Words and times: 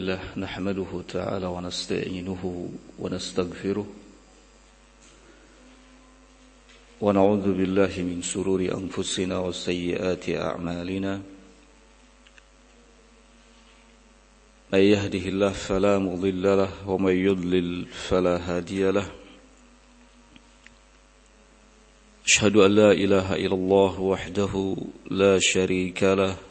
الله 0.00 0.20
نحمده 0.36 1.02
تعالى 1.08 1.46
ونستعينه 1.46 2.68
ونستغفره 2.98 3.86
ونعوذ 7.00 7.46
بالله 7.52 7.92
من 7.98 8.22
سرور 8.22 8.60
أنفسنا 8.60 9.38
وسيئات 9.38 10.28
أعمالنا. 10.28 11.22
من 14.72 14.78
يهده 14.78 15.24
الله 15.28 15.52
فلا 15.52 15.98
مضل 15.98 16.42
له 16.42 16.88
ومن 16.88 17.16
يضلل 17.16 17.86
فلا 17.86 18.36
هادي 18.36 18.90
له. 18.90 19.06
أشهد 22.24 22.56
أن 22.56 22.70
لا 22.70 22.92
إله 22.92 23.36
إلا 23.36 23.54
الله 23.54 24.00
وحده 24.00 24.76
لا 25.10 25.38
شريك 25.38 26.02
له. 26.02 26.49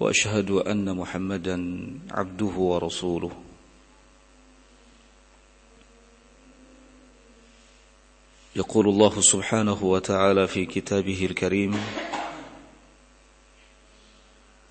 وأشهد 0.00 0.50
أن 0.50 0.96
محمدا 0.96 1.56
عبده 2.10 2.54
ورسوله. 2.56 3.32
يقول 8.56 8.88
الله 8.88 9.20
سبحانه 9.20 9.84
وتعالى 9.84 10.46
في 10.46 10.66
كتابه 10.66 11.26
الكريم 11.26 11.76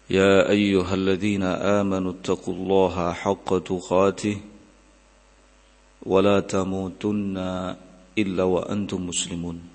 يا 0.09 0.49
أيها 0.49 0.93
الذين 0.93 1.43
آمنوا 1.43 2.11
اتقوا 2.11 2.53
الله 2.53 3.13
حق 3.13 3.57
تقاته 3.57 4.37
ولا 6.05 6.39
تموتن 6.39 7.37
إلا 8.17 8.43
وأنتم 8.43 9.07
مسلمون. 9.07 9.74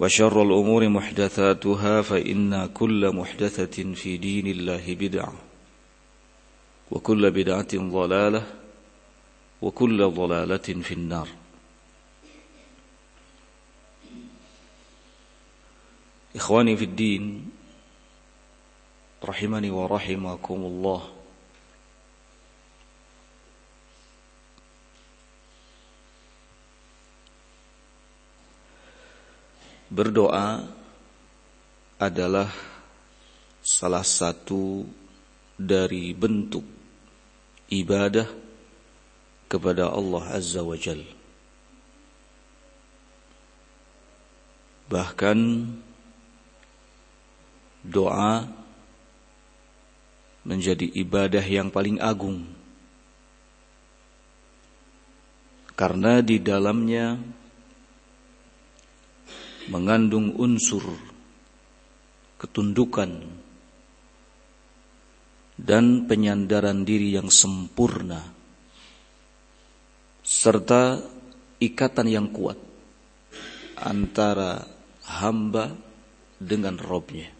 وشر 0.00 0.42
الأمور 0.42 0.88
محدثاتها 0.88 2.02
فإن 2.02 2.66
كل 2.66 3.16
محدثة 3.16 3.94
في 3.94 4.16
دين 4.16 4.46
الله 4.46 4.94
بدعة 4.94 5.32
وكل 6.90 7.30
بدعة 7.30 7.72
ضلالة 7.74 8.46
وكل 9.62 10.10
ضلالة 10.10 10.56
في 10.82 10.94
النار. 10.94 11.28
إخواني 16.36 16.76
في 16.76 16.84
الدين 16.84 17.50
رحمني 19.24 19.70
ورحمكم 19.70 20.54
الله 20.54 21.02
Berdoa 29.94 30.58
adalah 32.02 32.50
salah 33.62 34.02
satu 34.02 34.82
dari 35.54 36.10
bentuk 36.10 36.66
ibadah 37.70 38.26
kepada 39.46 39.94
Allah 39.94 40.34
Azza 40.34 40.66
wa 40.66 40.74
Jal. 40.74 40.98
Bahkan 44.90 45.38
doa 47.86 48.50
menjadi 50.42 50.90
ibadah 50.90 51.44
yang 51.46 51.70
paling 51.70 52.02
agung. 52.02 52.42
Karena 55.78 56.18
di 56.18 56.42
dalamnya 56.42 57.14
mengandung 59.72 60.36
unsur 60.36 60.84
ketundukan 62.36 63.24
dan 65.56 66.04
penyandaran 66.04 66.82
diri 66.82 67.14
yang 67.16 67.32
sempurna 67.32 68.20
serta 70.20 71.00
ikatan 71.62 72.08
yang 72.10 72.28
kuat 72.28 72.58
antara 73.80 74.66
hamba 75.04 75.72
dengan 76.36 76.76
Robnya. 76.76 77.30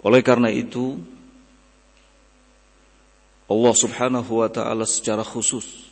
Oleh 0.00 0.22
karena 0.24 0.48
itu, 0.48 0.96
Allah 3.50 3.74
subhanahu 3.74 4.32
wa 4.40 4.48
ta'ala 4.48 4.88
secara 4.88 5.20
khusus 5.20 5.89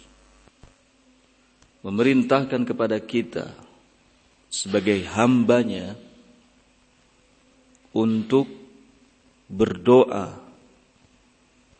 memerintahkan 1.82 2.66
kepada 2.66 2.98
kita 2.98 3.54
sebagai 4.48 5.04
hambanya 5.14 5.94
untuk 7.94 8.48
berdoa 9.48 10.36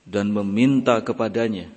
dan 0.09 0.33
meminta 0.33 1.05
kepadanya. 1.05 1.69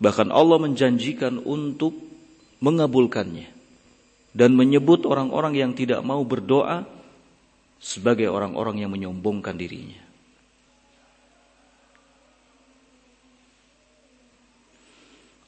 Bahkan 0.00 0.32
Allah 0.32 0.58
menjanjikan 0.58 1.38
untuk 1.44 1.92
mengabulkannya 2.64 3.52
dan 4.32 4.56
menyebut 4.56 5.04
orang-orang 5.04 5.54
yang 5.54 5.72
tidak 5.76 6.00
mau 6.00 6.24
berdoa 6.24 6.88
sebagai 7.80 8.28
orang-orang 8.32 8.80
yang 8.80 8.90
menyombongkan 8.92 9.56
dirinya. 9.56 10.09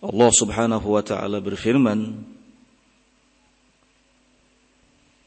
Allah 0.03 0.31
Subhanahu 0.35 0.99
wa 0.99 1.03
taala 1.07 1.39
berfirman 1.39 2.27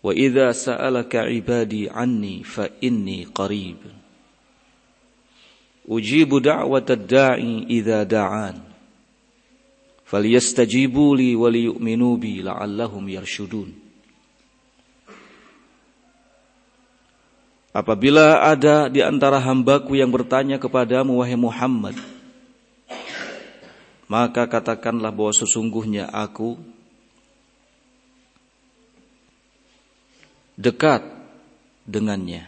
Wa 0.05 0.13
idza 0.13 0.53
sa'alaka 0.53 1.25
'ibadi 1.25 1.89
'anni 1.89 2.45
fa 2.45 2.69
inni 2.77 3.25
qarib. 3.25 3.81
Ujibu 5.89 6.37
da'watad 6.37 7.09
da'i 7.09 7.65
idza 7.73 8.05
da'an. 8.05 8.61
Falyastajibu 10.05 11.17
li 11.17 11.33
wa 11.33 11.49
liyu'minu 11.49 12.21
bi 12.21 12.45
la'allahum 12.45 13.01
yarshudun. 13.09 13.73
Apabila 17.73 18.45
ada 18.45 18.93
di 18.93 19.01
antara 19.01 19.41
hambaku 19.41 19.97
yang 19.97 20.13
bertanya 20.13 20.61
kepadamu 20.61 21.17
wahai 21.17 21.33
Muhammad 21.33 21.97
maka 24.05 24.45
katakanlah 24.45 25.09
bahwa 25.09 25.33
sesungguhnya 25.33 26.05
aku 26.13 26.57
dekat 30.55 31.01
dengannya. 31.89 32.47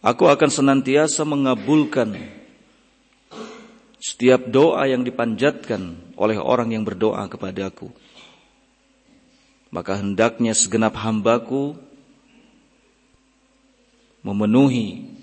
Aku 0.00 0.32
akan 0.32 0.48
senantiasa 0.48 1.28
mengabulkan 1.28 2.16
setiap 4.00 4.48
doa 4.48 4.88
yang 4.88 5.04
dipanjatkan 5.04 6.16
oleh 6.16 6.40
orang 6.40 6.72
yang 6.72 6.88
berdoa 6.88 7.28
kepadaku. 7.28 7.92
Maka 9.68 10.00
hendaknya 10.00 10.56
segenap 10.56 10.96
hambaku 10.96 11.76
memenuhi 14.24 15.19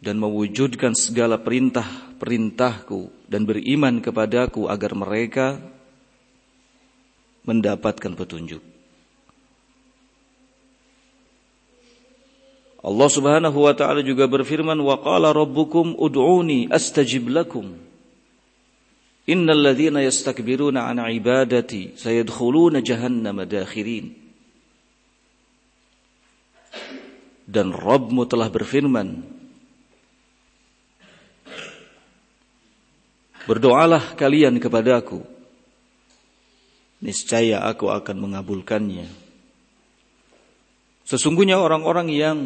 dan 0.00 0.20
mewujudkan 0.20 0.92
segala 0.92 1.40
perintah-perintahku 1.40 3.28
dan 3.30 3.48
beriman 3.48 4.04
kepadaku 4.04 4.68
agar 4.68 4.92
mereka 4.92 5.58
mendapatkan 7.46 8.12
petunjuk. 8.12 8.60
Allah 12.86 13.10
Subhanahu 13.10 13.66
wa 13.66 13.74
taala 13.74 13.98
juga 13.98 14.30
berfirman 14.30 14.78
wa 14.78 14.94
qala 15.02 15.34
rabbukum 15.34 15.98
ud'uni 15.98 16.70
astajib 16.70 17.26
lakum 17.26 17.74
Innal 19.26 19.58
ladzina 19.58 20.06
yastakbiruna 20.06 20.86
an 20.86 21.02
ibadati 21.02 21.98
sayadkhuluna 21.98 22.78
jahannama 22.86 23.42
dakhirin 23.42 24.14
Dan 27.50 27.74
Rabbmu 27.74 28.22
telah 28.30 28.54
berfirman 28.54 29.35
Berdoalah 33.46 34.18
kalian 34.18 34.58
kepadaku. 34.58 35.22
Niscaya 36.98 37.62
aku 37.62 37.94
akan 37.94 38.16
mengabulkannya. 38.18 39.06
Sesungguhnya 41.06 41.54
orang-orang 41.62 42.10
yang 42.10 42.38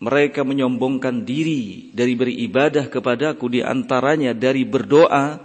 mereka 0.00 0.44
menyombongkan 0.44 1.24
diri 1.24 1.92
dari 1.96 2.12
beribadah 2.16 2.92
kepadaku 2.92 3.48
di 3.48 3.60
antaranya 3.64 4.36
dari 4.36 4.68
berdoa 4.68 5.40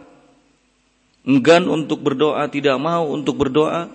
enggan 1.28 1.68
untuk 1.68 2.00
berdoa 2.00 2.48
tidak 2.48 2.80
mau 2.80 3.12
untuk 3.12 3.36
berdoa 3.36 3.92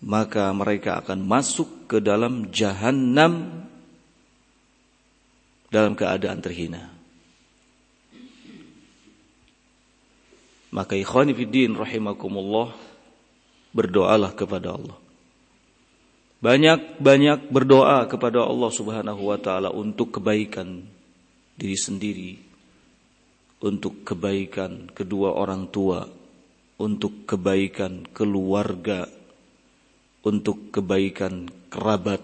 maka 0.00 0.48
mereka 0.56 1.04
akan 1.04 1.20
masuk 1.20 1.84
ke 1.84 2.00
dalam 2.00 2.48
jahanam 2.48 3.64
dalam 5.68 5.92
keadaan 5.92 6.40
terhina 6.40 6.97
maka 10.78 10.94
ikhwani 10.94 11.34
fiddin 11.34 11.74
rahimakumullah 11.74 12.70
berdoalah 13.74 14.30
kepada 14.38 14.78
Allah 14.78 14.98
banyak-banyak 16.38 17.50
berdoa 17.50 18.06
kepada 18.06 18.46
Allah 18.46 18.70
Subhanahu 18.70 19.26
wa 19.26 19.38
taala 19.42 19.74
untuk 19.74 20.22
kebaikan 20.22 20.86
diri 21.58 21.74
sendiri, 21.74 22.32
untuk 23.66 24.06
kebaikan 24.06 24.86
kedua 24.94 25.34
orang 25.34 25.66
tua, 25.74 26.06
untuk 26.78 27.26
kebaikan 27.26 28.06
keluarga, 28.14 29.10
untuk 30.22 30.70
kebaikan 30.70 31.50
kerabat. 31.66 32.22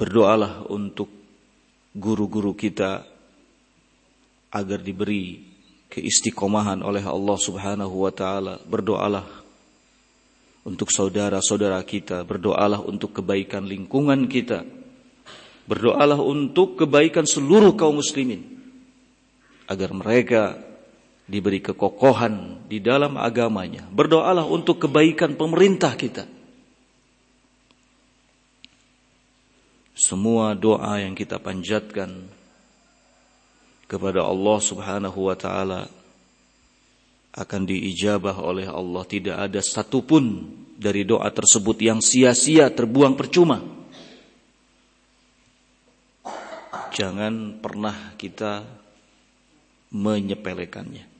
Berdoalah 0.00 0.72
untuk 0.72 1.12
guru-guru 1.92 2.56
kita 2.56 3.11
agar 4.52 4.84
diberi 4.84 5.40
keistiqomahan 5.88 6.84
oleh 6.84 7.00
Allah 7.02 7.38
Subhanahu 7.40 8.04
wa 8.04 8.12
taala. 8.12 8.60
Berdoalah 8.68 9.24
untuk 10.68 10.92
saudara-saudara 10.92 11.80
kita, 11.82 12.22
berdoalah 12.22 12.84
untuk 12.84 13.18
kebaikan 13.18 13.64
lingkungan 13.64 14.28
kita, 14.28 14.62
berdoalah 15.66 16.20
untuk 16.20 16.78
kebaikan 16.78 17.24
seluruh 17.24 17.74
kaum 17.74 17.98
muslimin, 17.98 18.44
agar 19.66 19.90
mereka 19.96 20.60
diberi 21.26 21.64
kekokohan 21.64 22.68
di 22.68 22.78
dalam 22.78 23.16
agamanya. 23.16 23.88
Berdoalah 23.88 24.44
untuk 24.46 24.84
kebaikan 24.86 25.34
pemerintah 25.34 25.96
kita. 25.96 26.28
Semua 29.92 30.56
doa 30.56 30.98
yang 30.98 31.12
kita 31.12 31.36
panjatkan 31.36 32.26
kepada 33.92 34.24
Allah 34.24 34.56
Subhanahu 34.56 35.28
wa 35.28 35.36
taala 35.36 35.84
akan 37.36 37.62
diijabah 37.68 38.40
oleh 38.40 38.64
Allah. 38.64 39.04
Tidak 39.04 39.36
ada 39.36 39.60
satupun 39.60 40.48
dari 40.80 41.04
doa 41.04 41.28
tersebut 41.28 41.76
yang 41.76 42.00
sia-sia 42.00 42.72
terbuang 42.72 43.12
percuma. 43.12 43.60
Jangan 46.92 47.60
pernah 47.60 48.16
kita 48.16 48.64
menyepelekannya. 49.92 51.12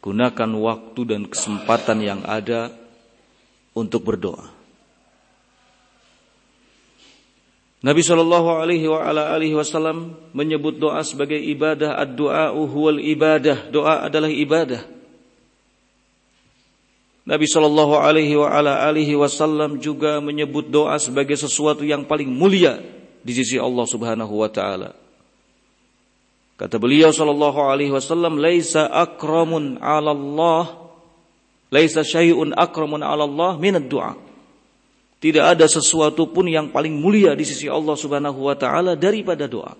Gunakan 0.00 0.50
waktu 0.56 1.00
dan 1.04 1.22
kesempatan 1.28 2.00
yang 2.00 2.20
ada 2.24 2.72
untuk 3.76 4.08
berdoa. 4.08 4.59
Nabi 7.80 8.04
Shallallahu 8.04 8.60
Alaihi 8.60 9.56
Wasallam 9.56 10.12
menyebut 10.36 10.76
doa 10.76 11.00
sebagai 11.00 11.40
ibadah. 11.40 11.96
Ad-doa 11.96 12.52
huwal 12.52 13.00
ibadah. 13.00 13.72
Doa 13.72 14.04
adalah 14.04 14.28
ibadah. 14.28 14.84
Nabi 17.24 17.48
Shallallahu 17.48 17.96
Alaihi 17.96 19.16
Wasallam 19.16 19.80
juga 19.80 20.20
menyebut 20.20 20.68
doa 20.68 21.00
sebagai 21.00 21.40
sesuatu 21.40 21.80
yang 21.80 22.04
paling 22.04 22.28
mulia 22.28 22.84
di 23.24 23.32
sisi 23.32 23.56
Allah 23.56 23.88
Subhanahu 23.88 24.34
Wa 24.44 24.50
Taala. 24.52 24.90
Kata 26.60 26.76
beliau 26.76 27.08
Shallallahu 27.08 27.64
Alaihi 27.64 27.96
Wasallam, 27.96 28.36
"Laisa 28.36 28.92
akramun 28.92 29.80
'ala 29.80 30.12
Allah, 30.12 30.92
laisa 31.72 32.04
syai'un 32.04 32.52
akramun 32.52 33.00
'ala 33.00 33.24
Allah 33.24 33.56
min 33.56 33.80
ad-du'a." 33.80 34.29
Tidak 35.20 35.44
ada 35.44 35.68
sesuatu 35.68 36.32
pun 36.32 36.48
yang 36.48 36.72
paling 36.72 36.96
mulia 36.96 37.36
di 37.36 37.44
sisi 37.44 37.68
Allah 37.68 37.92
Subhanahu 37.92 38.40
wa 38.48 38.56
taala 38.56 38.96
daripada 38.96 39.44
doa. 39.44 39.76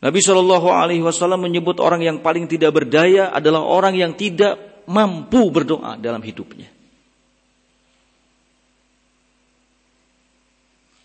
Nabi 0.00 0.20
Shallallahu 0.20 0.68
alaihi 0.68 1.04
wasallam 1.04 1.48
menyebut 1.48 1.80
orang 1.80 2.04
yang 2.04 2.20
paling 2.20 2.48
tidak 2.48 2.76
berdaya 2.76 3.32
adalah 3.32 3.64
orang 3.64 3.96
yang 3.96 4.12
tidak 4.16 4.84
mampu 4.88 5.48
berdoa 5.48 5.96
dalam 5.96 6.20
hidupnya. 6.20 6.68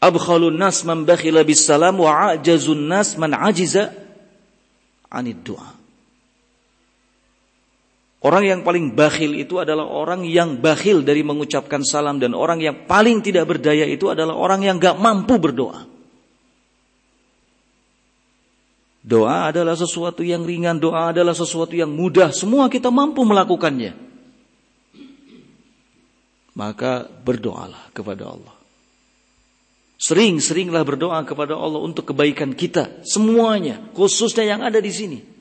Abkhalun 0.04 0.60
nas 0.60 0.84
man 0.84 1.08
bakhila 1.08 1.48
bis 1.48 1.64
salam 1.64 2.04
wa 2.04 2.36
ajazun 2.36 2.92
nas 2.92 3.16
man 3.16 3.32
ajiza 3.36 3.96
anid 5.08 5.44
doa. 5.48 5.85
Orang 8.25 8.42
yang 8.42 8.66
paling 8.66 8.98
bakhil 8.98 9.38
itu 9.38 9.62
adalah 9.62 9.86
orang 9.86 10.25
yang 10.25 10.57
bakhil 10.57 11.06
dari 11.06 11.22
mengucapkan 11.22 11.86
salam 11.86 12.18
dan 12.18 12.33
orang 12.33 12.57
yang 12.57 12.89
paling 12.89 13.22
tidak 13.22 13.45
berdaya 13.45 13.86
itu 13.86 14.10
adalah 14.10 14.33
orang 14.33 14.66
yang 14.66 14.81
gak 14.81 14.98
mampu 14.98 15.38
berdoa. 15.38 15.86
Doa 19.06 19.54
adalah 19.54 19.77
sesuatu 19.77 20.25
yang 20.25 20.42
ringan, 20.42 20.81
doa 20.81 21.13
adalah 21.13 21.38
sesuatu 21.38 21.77
yang 21.77 21.94
mudah, 21.94 22.33
semua 22.33 22.66
kita 22.66 22.89
mampu 22.89 23.22
melakukannya. 23.22 23.94
Maka 26.57 27.06
berdoalah 27.06 27.94
kepada 27.94 28.26
Allah. 28.26 28.56
Sering-seringlah 30.02 30.81
berdoa 30.81 31.21
kepada 31.30 31.54
Allah 31.54 31.78
untuk 31.78 32.09
kebaikan 32.09 32.57
kita, 32.57 33.06
semuanya, 33.06 33.85
khususnya 33.94 34.50
yang 34.50 34.66
ada 34.66 34.81
di 34.81 34.90
sini 34.90 35.34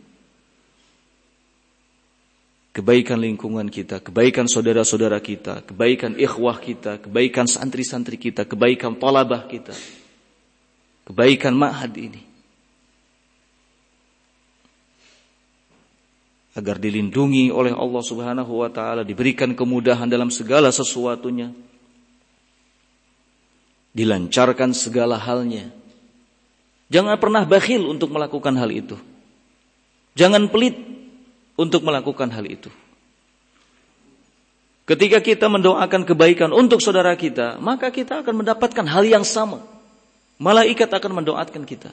kebaikan 2.75 3.23
lingkungan 3.23 3.71
kita, 3.71 4.03
kebaikan 4.03 4.51
saudara-saudara 4.51 5.23
kita, 5.23 5.63
kebaikan 5.63 6.19
ikhwah 6.19 6.59
kita, 6.59 6.99
kebaikan 6.99 7.47
santri-santri 7.47 8.19
kita, 8.19 8.43
kebaikan 8.43 8.99
talabah 8.99 9.47
kita, 9.47 9.71
kebaikan 11.07 11.55
ma'had 11.55 11.95
ini. 11.95 12.23
Agar 16.55 16.83
dilindungi 16.83 17.55
oleh 17.55 17.71
Allah 17.71 18.03
subhanahu 18.03 18.63
wa 18.63 18.71
ta'ala, 18.71 19.07
diberikan 19.07 19.55
kemudahan 19.55 20.11
dalam 20.11 20.35
segala 20.35 20.75
sesuatunya, 20.75 21.55
dilancarkan 23.95 24.75
segala 24.75 25.15
halnya. 25.19 25.71
Jangan 26.91 27.19
pernah 27.23 27.47
bakhil 27.47 27.87
untuk 27.87 28.11
melakukan 28.11 28.55
hal 28.59 28.71
itu. 28.71 28.99
Jangan 30.15 30.47
pelit 30.47 30.79
untuk 31.55 31.87
melakukan 31.87 32.31
hal 32.31 32.47
itu. 32.47 32.71
Ketika 34.85 35.25
kita 35.25 35.49
mendoakan 35.49 36.05
kebaikan 36.05 36.53
untuk 36.53 36.85
saudara 36.85 37.17
kita, 37.17 37.57
maka 37.57 37.89
kita 37.89 38.21
akan 38.21 38.45
mendapatkan 38.45 38.85
hal 38.85 39.05
yang 39.09 39.25
sama. 39.25 39.65
Malaikat 40.37 40.93
akan 40.93 41.25
mendoakan 41.25 41.65
kita. 41.65 41.89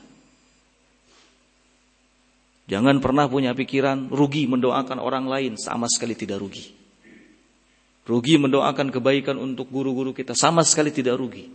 Jangan 2.68 3.00
pernah 3.00 3.32
punya 3.32 3.56
pikiran 3.56 4.12
rugi 4.12 4.48
mendoakan 4.48 5.00
orang 5.00 5.27
lain, 5.27 5.56
sama 5.56 5.88
sekali 5.88 6.20
tidak 6.20 6.44
rugi. 6.44 6.72
Rugi 8.03 8.36
mendoakan 8.36 8.91
kebaikan 8.91 9.39
untuk 9.39 9.72
guru-guru 9.72 10.12
kita, 10.12 10.36
sama 10.36 10.63
sekali 10.68 10.91
tidak 10.91 11.15
rugi. 11.15 11.48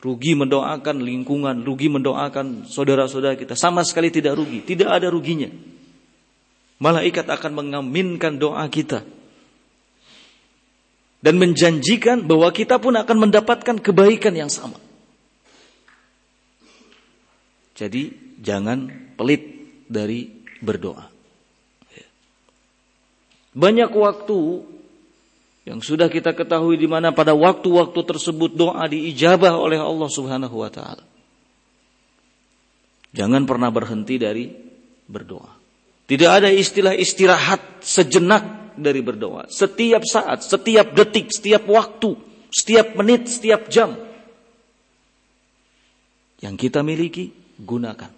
Rugi 0.00 0.32
mendoakan 0.36 1.00
lingkungan, 1.00 1.64
rugi 1.64 1.88
mendoakan 1.92 2.68
saudara-saudara 2.68 3.36
kita, 3.36 3.56
sama 3.56 3.84
sekali 3.84 4.08
tidak 4.08 4.36
rugi. 4.36 4.64
Tidak 4.64 4.88
ada 4.88 5.08
ruginya. 5.08 5.48
Malaikat 6.84 7.24
akan 7.24 7.52
mengaminkan 7.64 8.36
doa 8.36 8.68
kita. 8.68 9.00
Dan 11.24 11.40
menjanjikan 11.40 12.28
bahwa 12.28 12.52
kita 12.52 12.76
pun 12.76 12.92
akan 13.00 13.16
mendapatkan 13.24 13.80
kebaikan 13.80 14.36
yang 14.36 14.52
sama. 14.52 14.76
Jadi 17.72 18.36
jangan 18.44 18.92
pelit 19.16 19.48
dari 19.88 20.28
berdoa. 20.60 21.08
Banyak 23.54 23.90
waktu 23.94 24.40
Yang 25.64 25.96
sudah 25.96 26.12
kita 26.12 26.36
ketahui 26.36 26.76
di 26.76 26.84
mana 26.84 27.16
pada 27.16 27.32
waktu-waktu 27.32 27.96
tersebut 27.96 28.52
doa 28.52 28.84
diijabah 28.84 29.56
oleh 29.56 29.80
Allah 29.80 30.12
Subhanahu 30.12 30.60
wa 30.60 30.68
taala. 30.68 31.00
Jangan 33.16 33.48
pernah 33.48 33.72
berhenti 33.72 34.20
dari 34.20 34.44
berdoa. 35.08 35.63
Tidak 36.04 36.30
ada 36.30 36.52
istilah 36.52 36.92
istirahat 36.92 37.80
sejenak 37.80 38.76
dari 38.76 39.00
berdoa. 39.00 39.48
Setiap 39.48 40.04
saat, 40.04 40.44
setiap 40.44 40.92
detik, 40.92 41.32
setiap 41.32 41.64
waktu, 41.64 42.12
setiap 42.52 42.92
menit, 43.00 43.30
setiap 43.32 43.72
jam. 43.72 43.96
Yang 46.44 46.54
kita 46.68 46.84
miliki, 46.84 47.32
gunakan. 47.56 48.12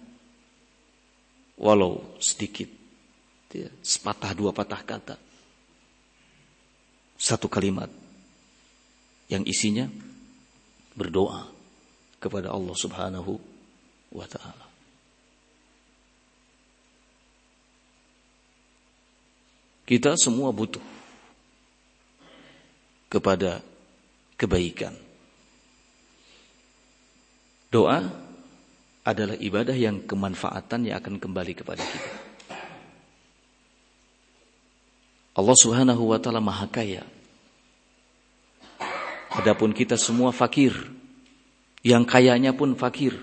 Walau 1.57 2.19
sedikit. 2.19 2.67
Sepatah 3.81 4.35
dua 4.35 4.51
patah 4.51 4.83
kata 4.83 5.15
satu 7.17 7.49
kalimat 7.49 7.89
yang 9.27 9.41
isinya 9.43 9.89
berdoa 10.93 11.49
kepada 12.21 12.53
Allah 12.53 12.75
Subhanahu 12.77 13.33
wa 14.13 14.27
taala. 14.29 14.66
Kita 19.87 20.19
semua 20.19 20.51
butuh 20.51 20.83
kepada 23.07 23.63
kebaikan. 24.35 24.91
Doa 27.71 28.03
adalah 29.07 29.39
ibadah 29.39 29.71
yang 29.71 30.03
kemanfaatannya 30.03 30.91
akan 30.91 31.15
kembali 31.23 31.53
kepada 31.55 31.79
kita. 31.79 32.11
Allah 35.39 35.55
Subhanahu 35.55 36.03
wa 36.11 36.19
taala 36.19 36.43
Maha 36.43 36.67
Kaya. 36.67 37.07
Adapun 39.39 39.71
kita 39.71 39.95
semua 39.95 40.35
fakir. 40.35 40.75
Yang 41.79 42.03
kayanya 42.11 42.51
pun 42.51 42.75
fakir. 42.75 43.15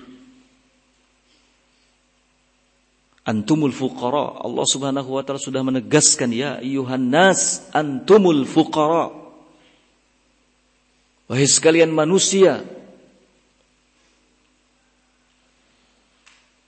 Antumul 3.25 3.73
fuqara. 3.73 4.45
Allah 4.45 4.66
Subhanahu 4.69 5.16
wa 5.16 5.23
taala 5.25 5.40
sudah 5.40 5.64
menegaskan 5.64 6.28
ya 6.31 6.61
ayuhan 6.61 7.09
nas 7.09 7.64
antumul 7.73 8.45
fuqara. 8.45 9.12
Wahai 11.25 11.49
sekalian 11.49 11.88
manusia, 11.88 12.61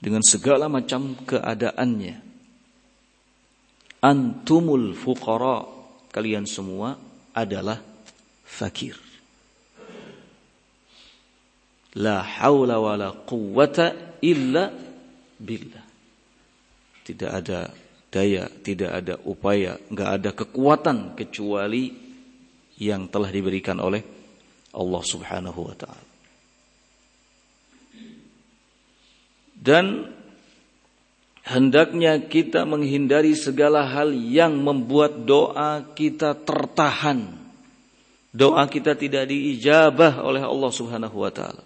dengan 0.07 0.23
segala 0.23 0.69
macam 0.69 1.17
keadaannya 1.25 2.21
antumul 4.05 4.93
fuqara 4.93 5.67
kalian 6.13 6.45
semua 6.45 6.95
adalah 7.33 7.81
fakir 8.45 8.95
la 11.97 12.21
haula 12.21 12.77
wala 12.79 13.09
quwwata 13.25 14.21
illa 14.21 14.69
billah 15.41 15.86
tidak 17.07 17.31
ada 17.31 17.71
daya 18.11 18.51
tidak 18.67 18.91
ada 18.91 19.15
upaya 19.23 19.79
enggak 19.87 20.11
ada 20.11 20.31
kekuatan 20.35 21.15
kecuali 21.15 21.95
yang 22.83 23.07
telah 23.07 23.31
diberikan 23.31 23.79
oleh 23.79 24.03
Allah 24.75 25.03
Subhanahu 25.07 25.61
wa 25.63 25.77
taala 25.79 26.07
dan 29.57 30.13
hendaknya 31.47 32.19
kita 32.27 32.67
menghindari 32.67 33.39
segala 33.39 33.87
hal 33.87 34.11
yang 34.11 34.59
membuat 34.61 35.25
doa 35.25 35.87
kita 35.95 36.35
tertahan. 36.35 37.39
Doa 38.37 38.69
kita 38.69 38.93
tidak 38.99 39.33
diijabah 39.33 40.21
oleh 40.21 40.45
Allah 40.45 40.71
Subhanahu 40.75 41.25
wa 41.25 41.33
taala. 41.33 41.65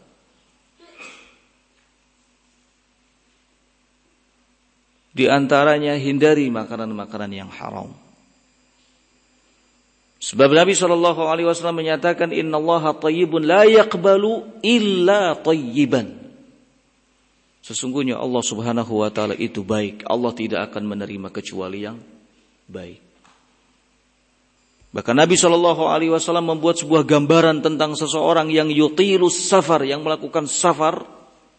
Di 5.20 5.28
antaranya 5.28 5.92
hindari 6.00 6.48
makanan-makanan 6.48 7.28
yang 7.28 7.52
haram. 7.52 7.92
Sebab 10.16 10.48
Nabi 10.48 10.72
Shallallahu 10.72 11.28
Alaihi 11.28 11.44
Wasallam 11.44 11.84
menyatakan 11.84 12.32
Inna 12.32 12.56
Allah 12.56 12.96
tayyibun 12.96 13.44
la 13.44 13.68
yaqbalu 13.68 14.64
illa 14.64 15.36
tayyiban. 15.36 16.16
Sesungguhnya 17.60 18.16
Allah 18.16 18.40
Subhanahu 18.40 19.04
wa 19.04 19.12
taala 19.12 19.36
itu 19.36 19.60
baik. 19.60 20.08
Allah 20.08 20.32
tidak 20.32 20.72
akan 20.72 20.88
menerima 20.88 21.28
kecuali 21.28 21.84
yang 21.84 22.00
baik. 22.64 23.04
Bahkan 24.96 25.16
Nabi 25.20 25.36
Shallallahu 25.36 25.84
alaihi 25.84 26.16
wasallam 26.16 26.48
membuat 26.48 26.80
sebuah 26.80 27.04
gambaran 27.04 27.60
tentang 27.60 27.92
seseorang 27.92 28.48
yang 28.48 28.72
yutilus 28.72 29.36
safar, 29.36 29.84
yang 29.84 30.00
melakukan 30.00 30.48
safar 30.48 31.04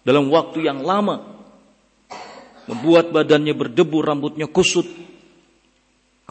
dalam 0.02 0.34
waktu 0.34 0.66
yang 0.66 0.82
lama. 0.82 1.41
Membuat 2.70 3.10
badannya 3.10 3.54
berdebu, 3.58 4.02
rambutnya 4.06 4.46
kusut. 4.46 4.86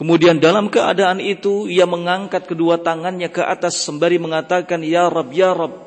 Kemudian 0.01 0.41
dalam 0.41 0.71
keadaan 0.73 1.21
itu 1.21 1.69
ia 1.69 1.85
mengangkat 1.85 2.49
kedua 2.49 2.81
tangannya 2.81 3.29
ke 3.29 3.45
atas 3.45 3.85
sembari 3.85 4.17
mengatakan 4.17 4.81
ya 4.81 5.05
Rab 5.11 5.29
ya 5.29 5.53
Rab 5.53 5.77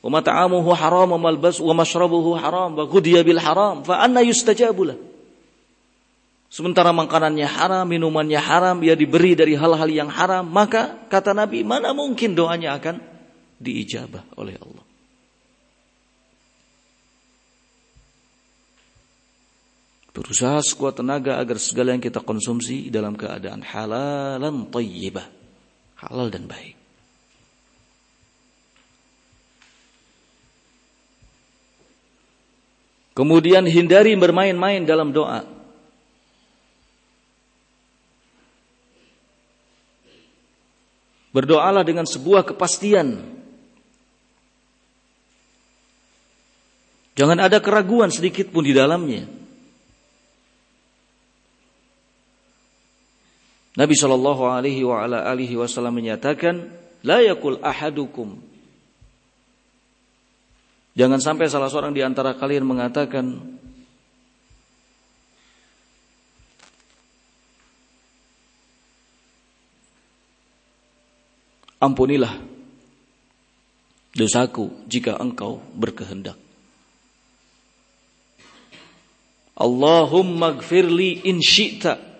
wa 0.00 0.08
mat'amuhu 0.08 0.72
haram 0.72 1.12
wa 1.12 1.20
malbas 1.20 1.60
wa 1.60 1.76
mashrabuhu 1.76 2.32
haram 2.38 2.72
wa 2.72 2.88
ghudiya 2.88 3.20
bil 3.26 3.36
haram 3.36 3.84
fa 3.84 4.00
anna 4.00 4.24
yustajabu 4.24 4.94
Sementara 6.46 6.94
makanannya 6.94 7.44
haram, 7.44 7.84
minumannya 7.84 8.38
haram, 8.38 8.78
ia 8.80 8.94
diberi 8.94 9.34
dari 9.34 9.58
hal-hal 9.58 9.90
yang 9.90 10.06
haram, 10.06 10.46
maka 10.46 10.94
kata 11.10 11.34
Nabi, 11.34 11.66
mana 11.66 11.90
mungkin 11.90 12.38
doanya 12.38 12.78
akan 12.78 13.02
diijabah 13.58 14.22
oleh 14.38 14.54
Allah. 14.54 14.85
Berusaha 20.16 20.64
sekuat 20.64 20.96
tenaga 20.96 21.36
agar 21.36 21.60
segala 21.60 21.92
yang 21.92 22.00
kita 22.00 22.24
konsumsi 22.24 22.88
dalam 22.88 23.20
keadaan 23.20 23.60
halalan 23.60 24.64
tayyibah. 24.72 25.28
Halal 26.00 26.32
dan 26.32 26.48
baik. 26.48 26.72
Kemudian 33.12 33.68
hindari 33.68 34.16
bermain-main 34.16 34.88
dalam 34.88 35.12
doa. 35.12 35.44
Berdoalah 41.36 41.84
dengan 41.84 42.08
sebuah 42.08 42.48
kepastian. 42.48 43.20
Jangan 47.20 47.36
ada 47.36 47.60
keraguan 47.60 48.08
sedikit 48.08 48.48
pun 48.48 48.64
di 48.64 48.72
dalamnya. 48.72 49.35
Nabi 53.76 53.92
Shallallahu 53.92 54.42
Alaihi 54.48 55.54
Wasallam 55.56 56.00
menyatakan, 56.00 56.72
la 57.04 57.20
yakul 57.20 57.60
ahadukum 57.60 58.40
Jangan 60.96 61.20
sampai 61.20 61.52
salah 61.52 61.68
seorang 61.68 61.92
di 61.92 62.00
antara 62.00 62.32
kalian 62.32 62.64
mengatakan 62.64 63.36
Ampunilah 71.76 72.40
dosaku 74.16 74.88
jika 74.88 75.20
engkau 75.20 75.60
berkehendak. 75.76 76.40
Allahumma 79.52 80.56
gfirli 80.56 81.28
in 81.28 81.44
syi'ta. 81.44 82.15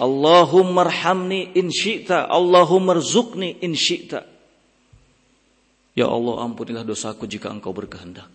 Allahumma 0.00 0.88
arhamni 0.88 1.52
in 1.52 1.68
syi'ta. 1.68 2.28
Allahumma 2.28 2.96
rzuqni 2.96 3.60
in 3.60 3.76
syi'ta. 3.76 4.24
Ya 5.92 6.08
Allah 6.08 6.48
ampunilah 6.48 6.88
dosaku 6.88 7.28
jika 7.28 7.52
engkau 7.52 7.76
berkehendak. 7.76 8.28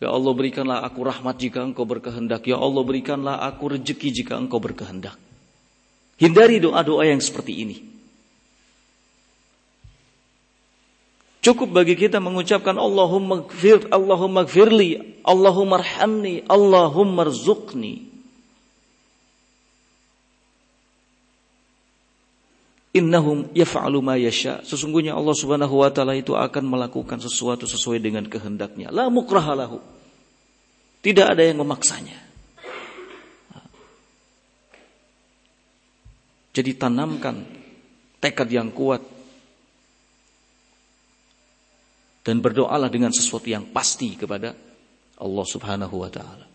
Ya 0.00 0.08
Allah 0.08 0.32
berikanlah 0.32 0.80
aku 0.84 1.04
rahmat 1.04 1.36
jika 1.36 1.60
engkau 1.60 1.84
berkehendak. 1.84 2.48
Ya 2.48 2.56
Allah 2.56 2.80
berikanlah 2.80 3.44
aku 3.44 3.76
rejeki 3.76 4.24
jika 4.24 4.40
engkau 4.40 4.60
berkehendak. 4.60 5.20
Hindari 6.16 6.62
doa-doa 6.62 7.04
yang 7.04 7.20
seperti 7.20 7.52
ini. 7.60 7.76
Cukup 11.44 11.76
bagi 11.76 11.92
kita 11.92 12.24
mengucapkan 12.24 12.72
Allahumma 12.80 13.44
gfir, 13.44 13.92
Allahumma 13.92 14.48
gfirli, 14.48 15.20
Allahumma 15.20 15.76
Allahumma 16.48 17.28
rzuqni. 17.28 18.13
Innahum 22.94 23.50
yaf'alu 23.50 23.98
ma. 23.98 24.14
Sesungguhnya 24.62 25.18
Allah 25.18 25.34
Subhanahu 25.34 25.82
wa 25.82 25.90
taala 25.90 26.14
itu 26.14 26.38
akan 26.38 26.62
melakukan 26.62 27.18
sesuatu 27.18 27.66
sesuai 27.66 27.98
dengan 27.98 28.22
kehendaknya. 28.30 28.94
La 28.94 29.10
mukrahalahu. 29.10 29.82
Tidak 31.02 31.26
ada 31.26 31.42
yang 31.42 31.58
memaksanya. 31.58 32.14
Jadi 36.54 36.70
tanamkan 36.78 37.42
tekad 38.22 38.46
yang 38.46 38.70
kuat. 38.70 39.02
Dan 42.24 42.40
berdoalah 42.40 42.88
dengan 42.88 43.12
sesuatu 43.12 43.50
yang 43.50 43.68
pasti 43.74 44.16
kepada 44.16 44.54
Allah 45.18 45.44
Subhanahu 45.44 45.98
wa 45.98 46.08
taala. 46.08 46.53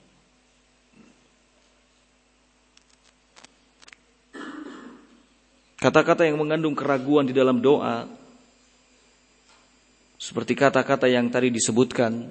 Kata-kata 5.80 6.28
yang 6.28 6.36
mengandung 6.36 6.76
keraguan 6.76 7.24
di 7.24 7.32
dalam 7.32 7.64
doa 7.64 8.04
seperti 10.20 10.52
kata-kata 10.52 11.08
yang 11.08 11.32
tadi 11.32 11.48
disebutkan 11.48 12.28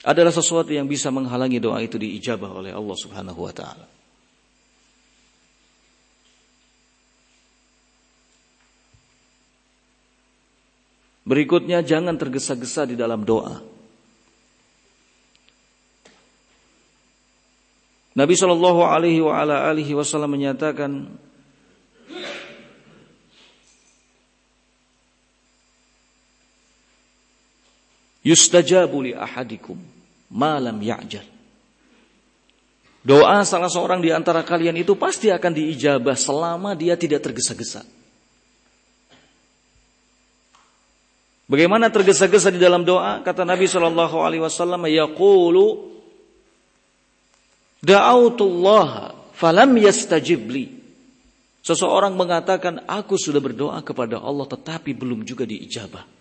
adalah 0.00 0.32
sesuatu 0.32 0.72
yang 0.72 0.88
bisa 0.88 1.12
menghalangi 1.12 1.60
doa 1.60 1.84
itu 1.84 2.00
diijabah 2.00 2.48
oleh 2.48 2.72
Allah 2.72 2.96
Subhanahu 2.96 3.44
wa 3.44 3.52
taala. 3.52 3.86
Berikutnya 11.28 11.84
jangan 11.84 12.16
tergesa-gesa 12.16 12.88
di 12.88 12.96
dalam 12.96 13.20
doa. 13.20 13.60
Nabi 18.16 18.32
Shallallahu 18.32 18.80
Alaihi 18.88 19.92
Wasallam 19.92 20.32
menyatakan, 20.32 21.12
yustajabu 28.28 29.08
li 29.08 29.12
ahadikum 29.16 29.80
malam 30.28 30.76
ya'jal. 30.76 31.24
Doa 33.00 33.40
salah 33.48 33.72
seorang 33.72 34.04
di 34.04 34.12
antara 34.12 34.44
kalian 34.44 34.76
itu 34.76 34.92
pasti 34.92 35.32
akan 35.32 35.52
diijabah 35.56 36.12
selama 36.12 36.76
dia 36.76 36.92
tidak 36.92 37.24
tergesa-gesa. 37.24 37.86
Bagaimana 41.48 41.88
tergesa-gesa 41.88 42.52
di 42.52 42.60
dalam 42.60 42.84
doa? 42.84 43.24
Kata 43.24 43.48
Nabi 43.48 43.64
Shallallahu 43.64 44.20
Alaihi 44.20 44.44
Wasallam, 44.44 44.84
yaqulu 44.84 45.88
da'autullah 47.80 49.16
falam 49.32 49.72
yastajibli. 49.80 50.76
Seseorang 51.64 52.12
mengatakan, 52.12 52.84
aku 52.84 53.16
sudah 53.16 53.40
berdoa 53.40 53.80
kepada 53.80 54.20
Allah 54.20 54.44
tetapi 54.44 54.92
belum 54.92 55.24
juga 55.24 55.48
diijabah. 55.48 56.17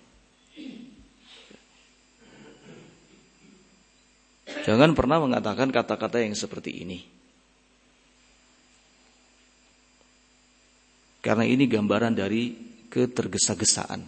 Jangan 4.68 4.92
pernah 4.92 5.24
mengatakan 5.24 5.72
kata-kata 5.72 6.20
yang 6.20 6.36
seperti 6.36 6.84
ini. 6.84 7.00
Karena 11.24 11.48
ini 11.48 11.72
gambaran 11.72 12.12
dari 12.12 12.52
ketergesa-gesaan. 12.92 14.04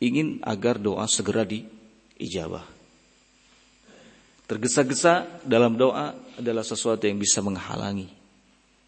Ingin 0.00 0.40
agar 0.40 0.80
doa 0.80 1.04
segera 1.04 1.44
diijabah. 1.44 2.64
Tergesa-gesa 4.48 5.44
dalam 5.44 5.76
doa 5.76 6.16
adalah 6.40 6.64
sesuatu 6.64 7.04
yang 7.04 7.20
bisa 7.20 7.44
menghalangi 7.44 8.08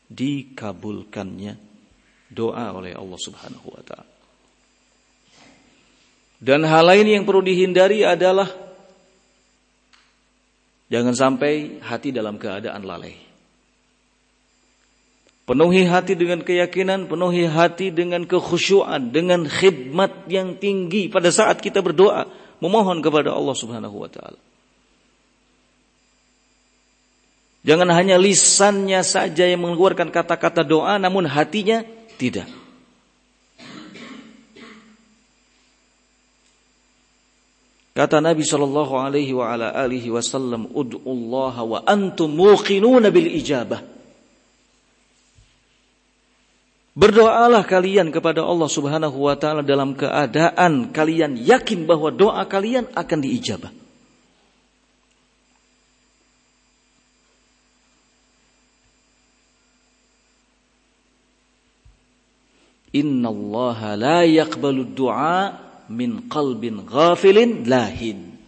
dikabulkannya 0.08 1.52
doa 2.32 2.64
oleh 2.72 2.96
Allah 2.96 3.20
Subhanahu 3.20 3.68
wa 3.76 3.82
taala. 3.84 4.16
Dan 6.40 6.64
hal 6.64 6.84
lain 6.86 7.12
yang 7.12 7.24
perlu 7.28 7.44
dihindari 7.44 8.08
adalah 8.08 8.67
Jangan 10.88 11.12
sampai 11.12 11.84
hati 11.84 12.12
dalam 12.12 12.40
keadaan 12.40 12.84
lalai. 12.84 13.16
Penuhi 15.48 15.88
hati 15.88 16.12
dengan 16.12 16.44
keyakinan, 16.44 17.08
penuhi 17.08 17.48
hati 17.48 17.88
dengan 17.88 18.28
kekhusyuan, 18.28 19.08
dengan 19.08 19.48
khidmat 19.48 20.28
yang 20.28 20.60
tinggi 20.60 21.08
pada 21.08 21.32
saat 21.32 21.64
kita 21.64 21.80
berdoa, 21.80 22.28
memohon 22.60 23.00
kepada 23.00 23.32
Allah 23.32 23.56
Subhanahu 23.56 23.96
wa 23.96 24.10
taala. 24.12 24.36
Jangan 27.64 27.88
hanya 27.96 28.16
lisannya 28.20 29.00
saja 29.04 29.44
yang 29.44 29.60
mengeluarkan 29.60 30.08
kata-kata 30.08 30.64
doa 30.64 30.96
namun 30.96 31.28
hatinya 31.28 31.84
tidak. 32.16 32.48
Kata 37.98 38.22
Nabi 38.22 38.46
Shallallahu 38.46 38.94
Alaihi 38.94 39.34
wa 39.34 39.50
ala 39.50 39.74
alihi 39.74 40.14
Wasallam, 40.14 40.70
"Ud'ullah 40.70 41.54
wa 41.66 41.82
antum 41.82 42.30
muqinuna 42.30 43.10
bil 43.10 43.26
ijabah." 43.26 43.82
Berdoalah 46.94 47.66
kalian 47.66 48.14
kepada 48.14 48.46
Allah 48.46 48.70
Subhanahu 48.70 49.18
wa 49.18 49.34
taala 49.34 49.66
dalam 49.66 49.98
keadaan 49.98 50.94
kalian 50.94 51.42
yakin 51.42 51.90
bahwa 51.90 52.14
doa 52.14 52.46
kalian 52.46 52.86
akan 52.94 53.18
diijabah. 53.18 53.74
Inna 62.94 63.26
Allah 63.26 63.78
la 63.98 64.20
yaqbalu 64.22 64.86
du'a 64.94 65.67
min 65.88 66.28
qalbin 66.28 66.84
ghafilin 66.84 67.64
lahin. 67.68 68.38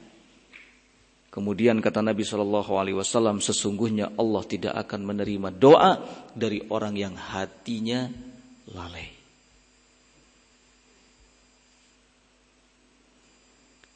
Kemudian 1.30 1.78
kata 1.78 2.02
Nabi 2.02 2.26
Shallallahu 2.26 2.74
Alaihi 2.74 2.98
Wasallam, 2.98 3.38
sesungguhnya 3.38 4.18
Allah 4.18 4.42
tidak 4.44 4.74
akan 4.74 5.14
menerima 5.14 5.54
doa 5.54 6.02
dari 6.34 6.58
orang 6.68 6.98
yang 6.98 7.14
hatinya 7.14 8.10
lalai. 8.74 9.08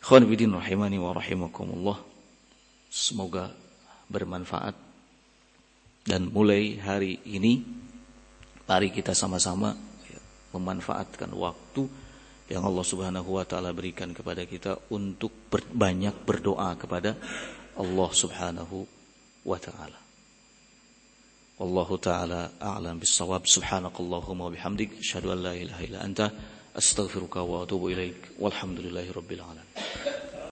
Rahimani 0.05 0.99
wa. 1.01 1.97
Semoga 2.93 3.51
bermanfaat. 4.07 4.77
Dan 6.05 6.29
mulai 6.31 6.77
hari 6.79 7.19
ini, 7.25 7.65
mari 8.69 8.93
kita 8.93 9.17
sama-sama 9.17 9.75
memanfaatkan 10.55 11.33
waktu 11.35 12.04
yang 12.49 12.65
Allah 12.65 12.85
Subhanahu 12.85 13.41
wa 13.41 13.45
taala 13.49 13.73
berikan 13.73 14.13
kepada 14.13 14.45
kita 14.45 14.77
untuk 14.93 15.33
ber, 15.49 15.65
banyak 15.65 16.25
berdoa 16.29 16.77
kepada 16.77 17.17
Allah 17.81 18.11
Subhanahu 18.13 18.85
wa 19.49 19.59
taala. 19.59 19.99
Wallahu 21.59 21.95
taala 22.03 22.53
a'lam 22.61 22.99
bis-shawab. 23.01 23.47
Subhanakallahumma 23.47 24.51
wa 24.51 24.53
bihamdik 24.53 24.99
asyhadu 25.01 25.33
an 25.33 25.39
la 25.47 25.55
ilaha 25.55 25.81
illa 25.87 25.99
anta 26.03 26.27
astaghfiruka 26.75 27.41
wa 27.47 27.63
atubu 27.63 27.95
ilaik. 27.95 28.37
Walhamdulillahirabbil 28.43 29.41
alamin. 29.41 30.14